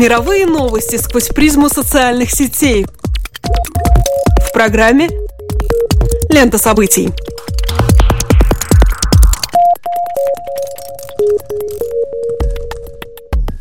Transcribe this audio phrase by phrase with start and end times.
[0.00, 2.86] Мировые новости сквозь призму социальных сетей.
[4.48, 5.10] В программе
[6.30, 7.10] «Лента событий».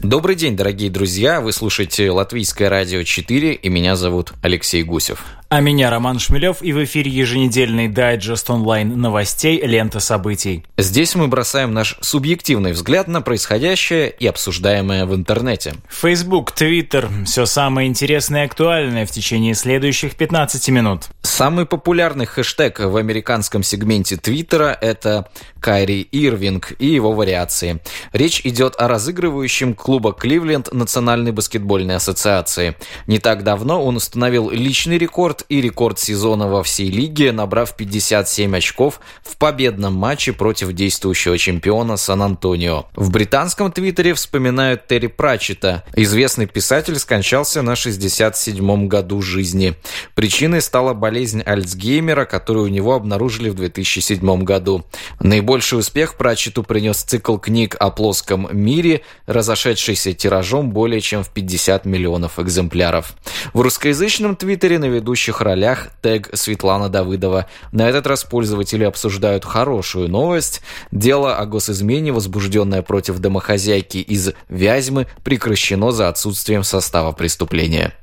[0.01, 1.41] Добрый день, дорогие друзья!
[1.41, 5.25] Вы слушаете Латвийское радио 4, и меня зовут Алексей Гусев.
[5.51, 10.63] А меня Роман Шмелев и в эфире еженедельный дайджест онлайн новостей «Лента событий».
[10.77, 15.73] Здесь мы бросаем наш субъективный взгляд на происходящее и обсуждаемое в интернете.
[15.89, 21.05] Facebook, Twitter– все самое интересное и актуальное в течение следующих 15 минут.
[21.23, 27.81] Самый популярный хэштег в американском сегменте Твиттера– это Кайри Ирвинг и его вариации.
[28.13, 32.75] Речь идет о разыгрывающем клуба Кливленд Национальной баскетбольной ассоциации.
[33.07, 37.75] Не так давно он установил личный рекорд рекорд и рекорд сезона во всей лиге, набрав
[37.75, 42.85] 57 очков в победном матче против действующего чемпиона Сан-Антонио.
[42.95, 45.83] В британском твиттере вспоминают Терри Пратчета.
[45.95, 49.75] Известный писатель скончался на 67-м году жизни.
[50.15, 54.85] Причиной стала болезнь Альцгеймера, которую у него обнаружили в 2007 году.
[55.19, 61.85] Наибольший успех Пратчету принес цикл книг о плоском мире, разошедшийся тиражом более чем в 50
[61.85, 63.13] миллионов экземпляров.
[63.53, 67.45] В русскоязычном твиттере на ведущих ведущих ролях тег Светлана Давыдова.
[67.71, 70.61] На этот раз пользователи обсуждают хорошую новость.
[70.91, 77.93] Дело о госизмене, возбужденное против домохозяйки из Вязьмы, прекращено за отсутствием состава преступления.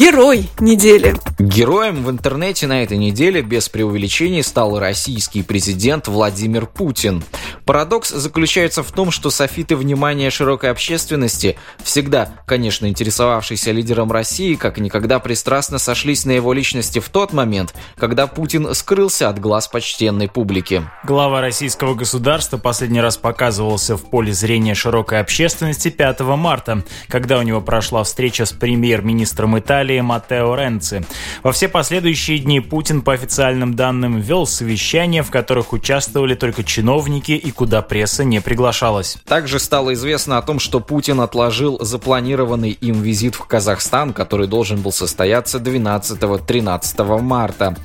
[0.00, 1.14] Герой недели.
[1.38, 7.22] Героем в интернете на этой неделе без преувеличений стал российский президент Владимир Путин.
[7.66, 14.78] Парадокс заключается в том, что софиты внимания широкой общественности, всегда, конечно, интересовавшийся лидером России, как
[14.78, 20.28] никогда пристрастно сошлись на его личности в тот момент, когда Путин скрылся от глаз почтенной
[20.28, 20.82] публики.
[21.04, 27.42] Глава российского государства последний раз показывался в поле зрения широкой общественности 5 марта, когда у
[27.42, 31.04] него прошла встреча с премьер-министром Италии Италии Матео Ренци.
[31.42, 37.32] Во все последующие дни Путин, по официальным данным, вел совещания, в которых участвовали только чиновники
[37.32, 39.18] и куда пресса не приглашалась.
[39.24, 44.80] Также стало известно о том, что Путин отложил запланированный им визит в Казахстан, который должен
[44.80, 47.76] был состояться 12-13 марта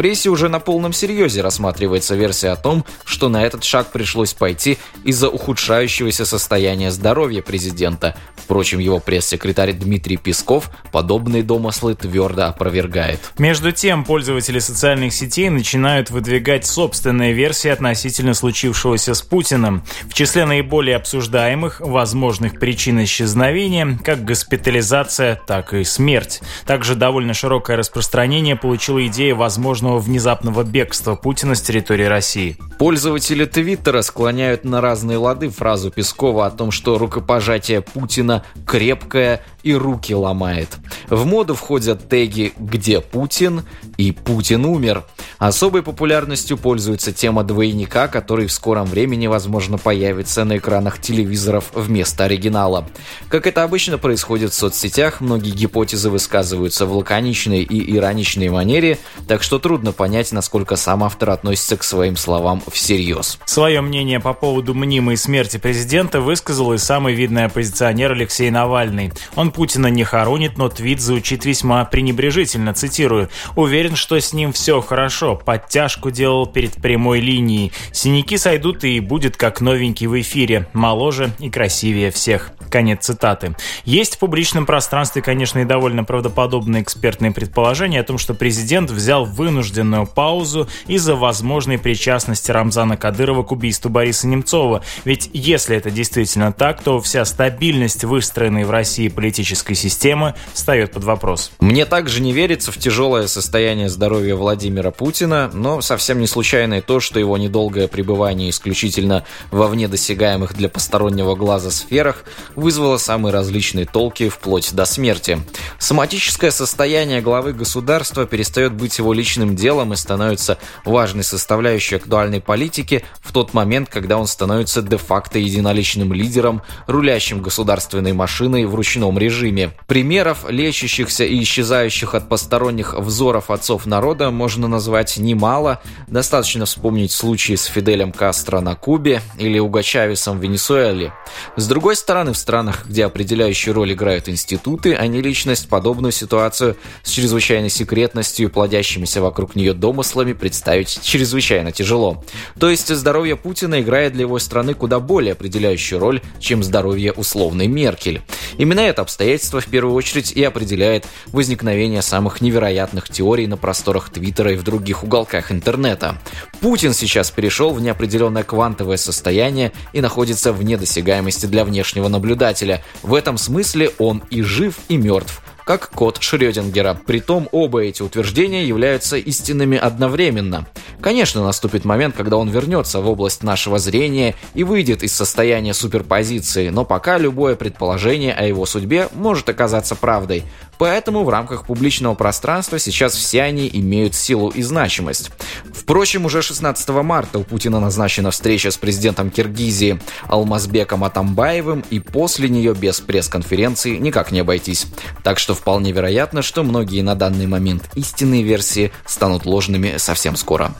[0.00, 4.78] прессе уже на полном серьезе рассматривается версия о том, что на этот шаг пришлось пойти
[5.04, 8.16] из-за ухудшающегося состояния здоровья президента.
[8.34, 13.32] Впрочем, его пресс-секретарь Дмитрий Песков подобные домыслы твердо опровергает.
[13.36, 19.82] Между тем, пользователи социальных сетей начинают выдвигать собственные версии относительно случившегося с Путиным.
[20.08, 26.40] В числе наиболее обсуждаемых возможных причин исчезновения как госпитализация, так и смерть.
[26.66, 32.56] Также довольно широкое распространение получила идея возможного внезапного бегства Путина с территории России.
[32.78, 39.74] Пользователи Твиттера склоняют на разные лады фразу Пескова о том, что рукопожатие Путина крепкое и
[39.74, 40.78] руки ломает.
[41.08, 43.64] В моду входят теги «Где Путин?»
[43.96, 45.04] и «Путин умер».
[45.38, 52.24] Особой популярностью пользуется тема двойника, который в скором времени, возможно, появится на экранах телевизоров вместо
[52.24, 52.86] оригинала.
[53.28, 59.42] Как это обычно происходит в соцсетях, многие гипотезы высказываются в лаконичной и ироничной манере, так
[59.42, 63.38] что трудно понять, насколько сам автор относится к своим словам всерьез.
[63.46, 69.12] Свое мнение по поводу мнимой смерти президента высказал и самый видный оппозиционер Алексей Навальный.
[69.36, 73.28] Он Путина не хоронит, но твит звучит весьма пренебрежительно, цитирую.
[73.54, 77.70] «Уверен, что с ним все хорошо, подтяжку делал перед прямой линией.
[77.92, 82.50] Синяки сойдут и будет как новенький в эфире, моложе и красивее всех.
[82.70, 83.54] Конец цитаты.
[83.84, 89.24] Есть в публичном пространстве, конечно, и довольно правдоподобные экспертные предположения о том, что президент взял
[89.24, 94.82] вынужденную паузу из-за возможной причастности Рамзана Кадырова к убийству Бориса Немцова.
[95.04, 101.04] Ведь если это действительно так, то вся стабильность выстроенной в России политической системы встает под
[101.04, 101.52] вопрос.
[101.60, 106.80] Мне также не верится в тяжелое состояние здоровья Владимира Путина, но совсем не случайно и
[106.80, 112.24] то, что его недолгое пребывание исключительно во вне досягаемых для постороннего глаза сферах
[112.56, 115.38] вызвало самые различные толки вплоть до смерти.
[115.78, 123.04] Соматическое состояние главы государства перестает быть его личным делом и становится важной составляющей актуальной политики
[123.20, 129.72] в тот момент, когда он становится де-факто единоличным лидером, рулящим государственной машиной в ручном режиме.
[129.86, 135.80] Примеров, лечащихся и исчезающих от посторонних взоров отцов народа можно назвать немало.
[136.06, 141.12] Достаточно вспомнить случаи с Фиделем Кастро на Кубе или Уго Чавесом в Венесуэле.
[141.56, 146.76] С другой стороны, в странах, где определяющую роль играют институты, а не личность, подобную ситуацию
[147.02, 152.22] с чрезвычайной секретностью и плодящимися вокруг нее домыслами представить чрезвычайно тяжело.
[152.58, 157.66] То есть здоровье Путина играет для его страны куда более определяющую роль, чем здоровье условной
[157.66, 158.20] Меркель.
[158.58, 164.52] Именно это обстоятельство в первую очередь и определяет возникновение самых невероятных теорий на просторах Твиттера
[164.52, 166.18] и в других уголках интернета.
[166.60, 172.84] Путин сейчас перешел в неопределенное квантовое состояние и находится вне досягаемости для внешнего наблюдателя.
[173.02, 176.98] В этом смысле он и жив, и мертв как код Шрёдингера.
[177.06, 180.66] Притом оба эти утверждения являются истинными одновременно.
[181.00, 186.70] Конечно, наступит момент, когда он вернется в область нашего зрения и выйдет из состояния суперпозиции,
[186.70, 190.42] но пока любое предположение о его судьбе может оказаться правдой.
[190.80, 195.30] Поэтому в рамках публичного пространства сейчас все они имеют силу и значимость.
[195.74, 202.48] Впрочем, уже 16 марта у Путина назначена встреча с президентом Киргизии Алмазбеком Атамбаевым, и после
[202.48, 204.86] нее без пресс-конференции никак не обойтись.
[205.22, 210.72] Так что вполне вероятно, что многие на данный момент истинные версии станут ложными совсем скоро.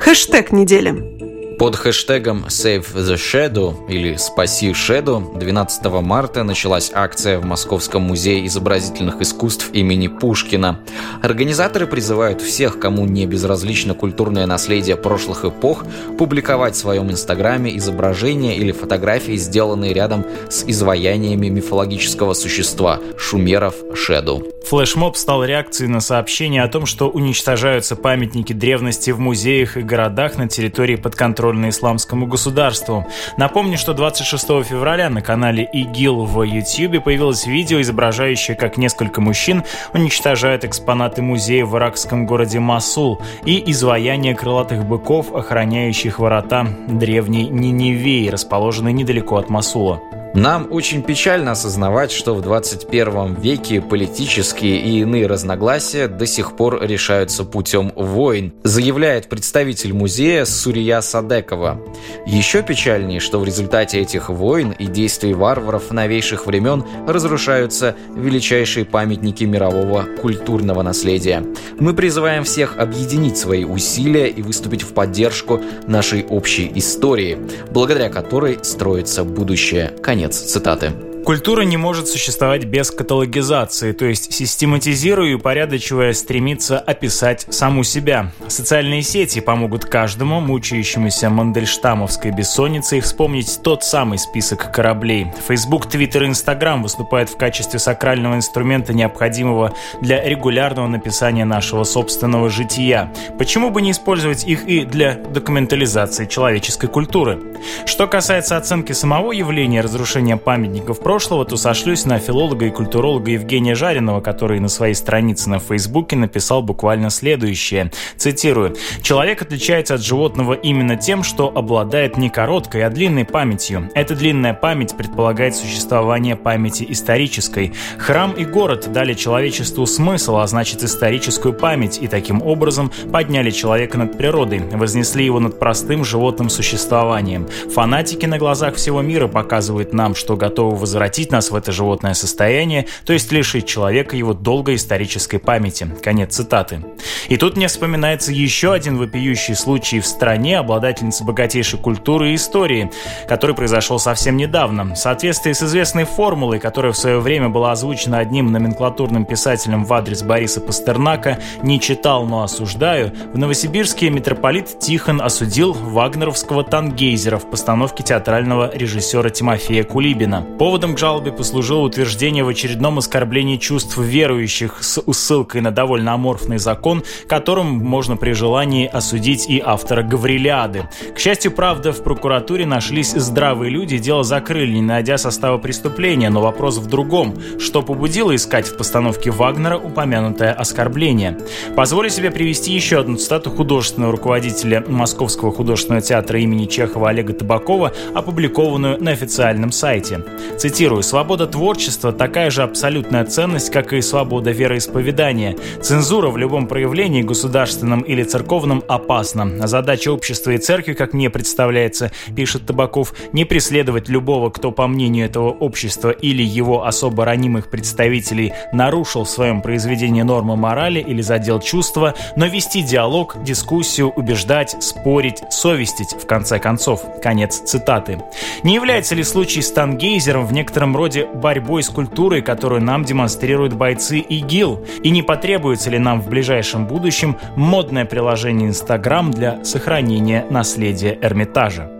[0.00, 1.15] Хэштег недели.
[1.58, 8.46] Под хэштегом Save the Shadow или Спаси Shadow 12 марта началась акция в Московском музее
[8.46, 10.80] изобразительных искусств имени Пушкина.
[11.22, 15.84] Организаторы призывают всех, кому не безразлично культурное наследие прошлых эпох,
[16.18, 24.46] публиковать в своем инстаграме изображения или фотографии, сделанные рядом с изваяниями мифологического существа шумеров Шеду.
[24.66, 30.38] Флешмоб стал реакцией на сообщение о том, что уничтожаются памятники древности в музеях и городах
[30.38, 33.06] на территории подконтрольной подконтрольно исламскому государству.
[33.36, 39.62] Напомню, что 26 февраля на канале ИГИЛ в YouTube появилось видео, изображающее, как несколько мужчин
[39.94, 48.28] уничтожают экспонаты музея в иракском городе Масул и изваяние крылатых быков, охраняющих ворота древней Ниневии,
[48.28, 50.00] расположенной недалеко от Масула.
[50.34, 56.82] Нам очень печально осознавать, что в 21 веке политические и иные разногласия до сих пор
[56.82, 61.80] решаются путем войн, заявляет представитель музея Сурия Садекова.
[62.26, 69.44] Еще печальнее, что в результате этих войн и действий варваров новейших времен разрушаются величайшие памятники
[69.44, 71.44] мирового культурного наследия.
[71.78, 77.38] Мы призываем всех объединить свои усилия и выступить в поддержку нашей общей истории,
[77.70, 79.92] благодаря которой строится будущее.
[80.02, 81.15] Конец Конец цитаты.
[81.26, 88.30] Культура не может существовать без каталогизации, то есть систематизируя и упорядочивая стремится описать саму себя.
[88.46, 95.26] Социальные сети помогут каждому, мучающемуся мандельштамовской бессонницей, вспомнить тот самый список кораблей.
[95.48, 102.50] Facebook, Twitter и Instagram выступают в качестве сакрального инструмента, необходимого для регулярного написания нашего собственного
[102.50, 103.12] жития.
[103.36, 107.40] Почему бы не использовать их и для документализации человеческой культуры?
[107.84, 113.30] Что касается оценки самого явления разрушения памятников прошлого, прошлого, то сошлюсь на филолога и культуролога
[113.30, 117.90] Евгения Жаринова, который на своей странице на Фейсбуке написал буквально следующее.
[118.18, 118.76] Цитирую.
[119.00, 123.88] «Человек отличается от животного именно тем, что обладает не короткой, а длинной памятью.
[123.94, 127.72] Эта длинная память предполагает существование памяти исторической.
[127.96, 133.96] Храм и город дали человечеству смысл, а значит историческую память, и таким образом подняли человека
[133.96, 137.48] над природой, вознесли его над простым животным существованием.
[137.72, 142.14] Фанатики на глазах всего мира показывают нам, что готовы возвратить возвратить нас в это животное
[142.14, 145.86] состояние, то есть лишить человека его долгой исторической памяти.
[146.02, 146.84] Конец цитаты.
[147.28, 152.90] И тут мне вспоминается еще один вопиющий случай в стране, обладательницы богатейшей культуры и истории,
[153.28, 154.94] который произошел совсем недавно.
[154.94, 159.92] В соответствии с известной формулой, которая в свое время была озвучена одним номенклатурным писателем в
[159.92, 167.48] адрес Бориса Пастернака «Не читал, но осуждаю», в Новосибирске митрополит Тихон осудил вагнеровского тангейзера в
[167.48, 170.42] постановке театрального режиссера Тимофея Кулибина.
[170.58, 176.56] Поводом к жалобе послужило утверждение в очередном оскорблении чувств верующих с ссылкой на довольно аморфный
[176.56, 180.88] закон, которым можно при желании осудить и автора Гаврилиады.
[181.14, 186.40] К счастью, правда, в прокуратуре нашлись здравые люди, дело закрыли, не найдя состава преступления, но
[186.40, 187.34] вопрос в другом.
[187.58, 191.36] Что побудило искать в постановке Вагнера упомянутое оскорбление?
[191.76, 197.92] Позволю себе привести еще одну цитату художественного руководителя Московского художественного театра имени Чехова Олега Табакова,
[198.14, 200.24] опубликованную на официальном сайте.
[200.56, 205.56] Цитирую Цитирую, «Свобода творчества– такая же абсолютная ценность, как и свобода вероисповедания.
[205.82, 209.66] Цензура в любом проявлении, государственном или церковном, опасна.
[209.66, 215.26] Задача общества и церкви, как мне представляется, пишет Табаков, не преследовать любого, кто, по мнению
[215.26, 221.58] этого общества или его особо ранимых представителей, нарушил в своем произведении нормы морали или задел
[221.58, 227.02] чувства, но вести диалог, дискуссию, убеждать, спорить, совестить, в конце концов».
[227.20, 228.22] Конец цитаты.
[228.62, 233.04] Не является ли случай с Тангейзером в некотором некотором роде борьбой с культурой, которую нам
[233.04, 234.84] демонстрируют бойцы ИГИЛ?
[235.04, 241.95] И не потребуется ли нам в ближайшем будущем модное приложение Инстаграм для сохранения наследия Эрмитажа?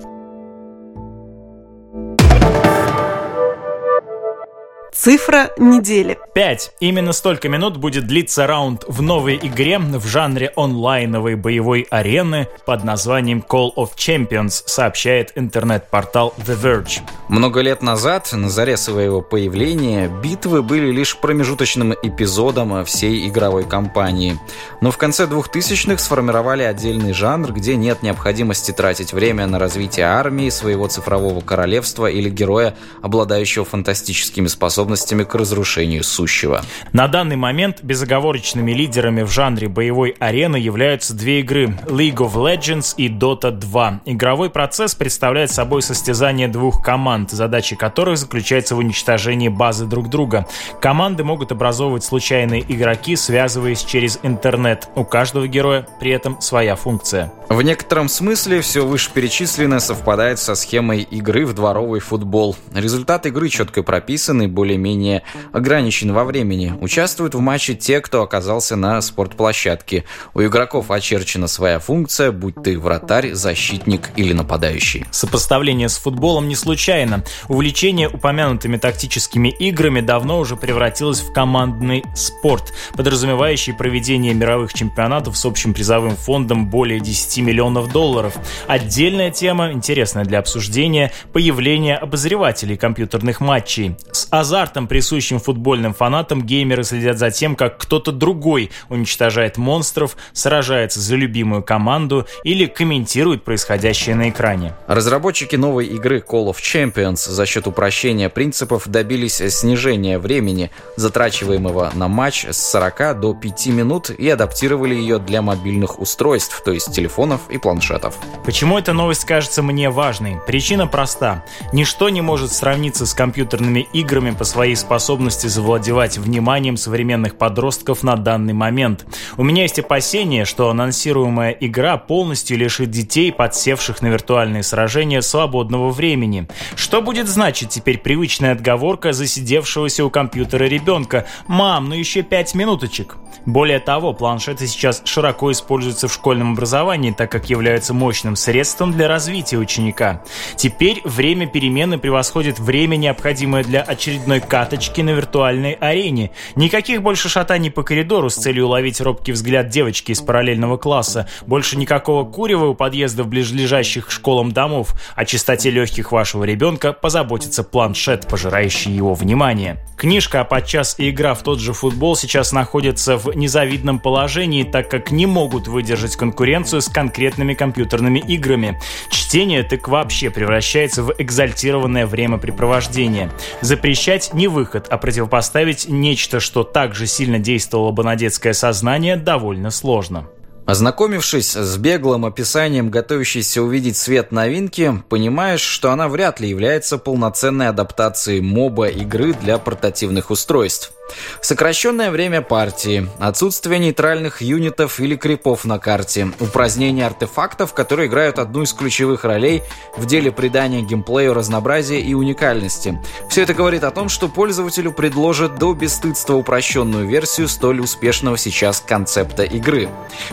[4.99, 6.19] Цифра недели.
[6.35, 6.73] Пять.
[6.81, 12.83] Именно столько минут будет длиться раунд в новой игре в жанре онлайновой боевой арены под
[12.83, 17.01] названием Call of Champions, сообщает интернет-портал The Verge.
[17.29, 24.41] Много лет назад, на заре своего появления, битвы были лишь промежуточным эпизодом всей игровой кампании.
[24.81, 30.49] Но в конце 2000-х сформировали отдельный жанр, где нет необходимости тратить время на развитие армии,
[30.49, 36.63] своего цифрового королевства или героя, обладающего фантастическими способностями способностями к разрушению сущего.
[36.93, 42.95] На данный момент безоговорочными лидерами в жанре боевой арены являются две игры League of Legends
[42.97, 44.03] и Dota 2.
[44.05, 50.47] Игровой процесс представляет собой состязание двух команд, задача которых заключается в уничтожении базы друг друга.
[50.81, 54.89] Команды могут образовывать случайные игроки, связываясь через интернет.
[54.95, 57.33] У каждого героя при этом своя функция.
[57.49, 62.57] В некотором смысле все вышеперечисленное совпадает со схемой игры в дворовый футбол.
[62.75, 66.73] Результат игры четко прописаны, более более-менее ограничен во времени.
[66.81, 70.05] Участвуют в матче те, кто оказался на спортплощадке.
[70.35, 75.07] У игроков очерчена своя функция, будь ты вратарь, защитник или нападающий.
[75.11, 77.25] Сопоставление с футболом не случайно.
[77.49, 85.45] Увлечение упомянутыми тактическими играми давно уже превратилось в командный спорт, подразумевающий проведение мировых чемпионатов с
[85.45, 88.35] общим призовым фондом более 10 миллионов долларов.
[88.67, 93.97] Отдельная тема, интересная для обсуждения, появление обозревателей компьютерных матчей.
[94.13, 100.17] С азартом азартом, присущим футбольным фанатам, геймеры следят за тем, как кто-то другой уничтожает монстров,
[100.33, 104.75] сражается за любимую команду или комментирует происходящее на экране.
[104.87, 112.09] Разработчики новой игры Call of Champions за счет упрощения принципов добились снижения времени, затрачиваемого на
[112.09, 117.43] матч с 40 до 5 минут и адаптировали ее для мобильных устройств, то есть телефонов
[117.51, 118.17] и планшетов.
[118.45, 120.39] Почему эта новость кажется мне важной?
[120.47, 121.45] Причина проста.
[121.73, 128.17] Ничто не может сравниться с компьютерными играми по своей способности завладевать вниманием современных подростков на
[128.17, 129.05] данный момент.
[129.37, 135.91] У меня есть опасение, что анонсируемая игра полностью лишит детей, подсевших на виртуальные сражения, свободного
[135.91, 136.49] времени.
[136.75, 141.27] Что будет значить теперь привычная отговорка засидевшегося у компьютера ребенка?
[141.47, 143.19] «Мам, ну еще пять минуточек».
[143.47, 149.07] Более того, планшеты сейчас широко используются в школьном образовании, так как являются мощным средством для
[149.07, 150.25] развития ученика.
[150.57, 156.31] Теперь время перемены превосходит время, необходимое для очередной каточки на виртуальной арене.
[156.55, 161.29] Никаких больше шатаний по коридору с целью уловить робкий взгляд девочки из параллельного класса.
[161.47, 164.95] Больше никакого курева у подъезда в ближайших школам домов.
[165.15, 169.85] О чистоте легких вашего ребенка позаботится планшет, пожирающий его внимание.
[169.97, 174.91] Книжка, а подчас и игра в тот же футбол сейчас находятся в незавидном положении, так
[174.91, 178.79] как не могут выдержать конкуренцию с конкретными компьютерными играми.
[179.11, 183.31] Чтение так вообще превращается в экзальтированное времяпрепровождение.
[183.63, 189.71] Запрещать не выход, а противопоставить нечто, что также сильно действовало бы на детское сознание, довольно
[189.73, 190.29] сложно.
[190.67, 197.69] Ознакомившись с беглым описанием готовящейся увидеть свет новинки, понимаешь, что она вряд ли является полноценной
[197.69, 200.93] адаптацией моба игры для портативных устройств.
[201.41, 208.63] Сокращенное время партии, отсутствие нейтральных юнитов или крипов на карте, упразднение артефактов, которые играют одну
[208.63, 209.63] из ключевых ролей
[209.97, 213.01] в деле придания геймплею разнообразия и уникальности.
[213.31, 218.81] Все это говорит о том, что пользователю предложат до бесстыдства упрощенную версию столь успешного сейчас
[218.81, 219.89] концепта игры.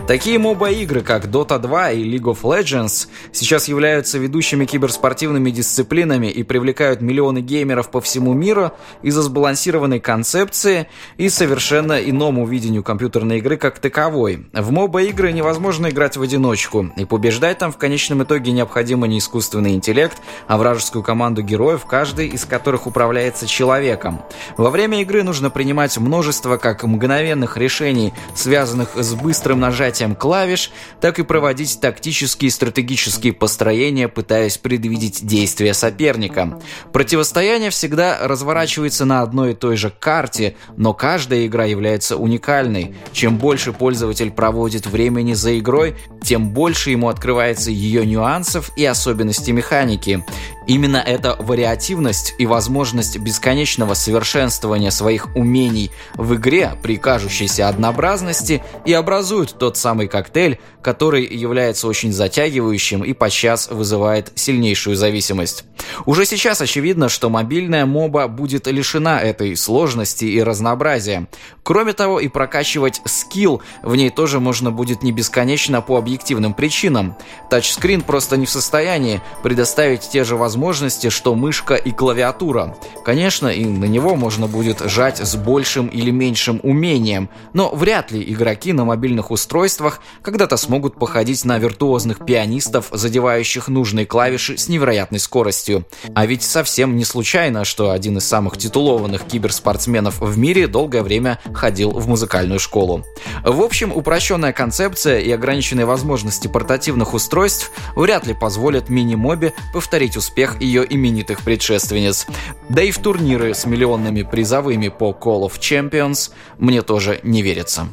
[0.08, 6.44] Такие моба-игры, как Dota 2 и League of Legends, сейчас являются ведущими киберспортивными дисциплинами и
[6.44, 8.72] привлекают миллионы геймеров по всему миру
[9.03, 14.48] из-за сбалансированной концепции концепции и совершенно иному видению компьютерной игры как таковой.
[14.53, 19.74] В моба-игры невозможно играть в одиночку, и побеждать там в конечном итоге необходимо не искусственный
[19.74, 20.17] интеллект,
[20.48, 24.22] а вражескую команду героев, каждый из которых управляется человеком.
[24.58, 31.20] Во время игры нужно принимать множество как мгновенных решений, связанных с быстрым нажатием клавиш, так
[31.20, 36.60] и проводить тактические и стратегические построения, пытаясь предвидеть действия соперника.
[36.91, 42.95] Противостояние всегда разворачивается на одной и той же карте, но каждая игра является уникальной.
[43.12, 49.51] Чем больше пользователь проводит времени за игрой, тем больше ему открывается ее нюансов и особенностей
[49.51, 50.24] механики.
[50.65, 58.93] Именно эта вариативность и возможность бесконечного совершенствования своих умений в игре при кажущейся однообразности и
[58.93, 65.65] образуют тот самый коктейль, который является очень затягивающим и подчас вызывает сильнейшую зависимость.
[66.05, 71.27] Уже сейчас очевидно, что мобильная моба будет лишена этой сложности и разнообразия.
[71.63, 77.15] Кроме того, и прокачивать скилл в ней тоже можно будет не бесконечно по объективным причинам.
[77.50, 82.75] Тачскрин просто не в состоянии предоставить те же возможности, что мышка и клавиатура.
[83.05, 88.23] Конечно, и на него можно будет жать с большим или меньшим умением, но вряд ли
[88.23, 95.19] игроки на мобильных устройствах когда-то смогут походить на виртуозных пианистов, задевающих нужные клавиши с невероятной
[95.19, 95.85] скоростью.
[96.15, 101.39] А ведь совсем не случайно, что один из самых титулованных киберспортсменов в мире долгое время
[101.53, 103.05] ходил в музыкальную школу.
[103.43, 110.59] В общем, упрощенная концепция и ограниченные возможности портативных устройств вряд ли позволят мини-мобе повторить успех
[110.59, 112.25] ее именитых предшественниц.
[112.69, 117.87] Да и в турниры с миллионными призовыми по Call of Champions мне тоже не верится.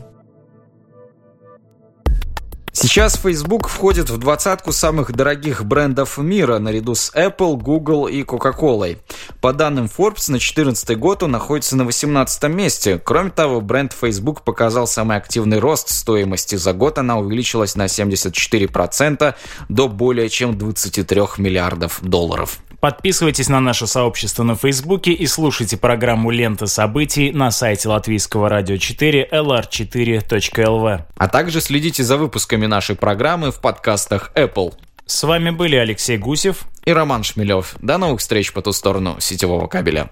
[2.82, 8.96] Сейчас Facebook входит в двадцатку самых дорогих брендов мира наряду с Apple, Google и Coca-Cola.
[9.42, 12.98] По данным Forbes, на 2014 год он находится на 18 месте.
[12.98, 16.54] Кроме того, бренд Facebook показал самый активный рост стоимости.
[16.54, 19.34] За год она увеличилась на 74%
[19.68, 22.60] до более чем 23 миллиардов долларов.
[22.80, 28.78] Подписывайтесь на наше сообщество на Фейсбуке и слушайте программу «Лента событий» на сайте латвийского радио
[28.78, 31.02] 4 lr4.lv.
[31.14, 34.72] А также следите за выпусками нашей программы в подкастах Apple.
[35.04, 37.76] С вами были Алексей Гусев и Роман Шмелев.
[37.82, 40.08] До новых встреч по ту сторону сетевого кабеля.